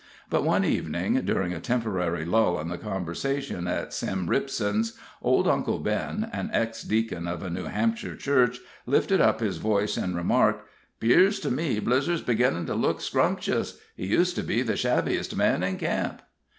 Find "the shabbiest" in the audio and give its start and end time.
14.63-15.35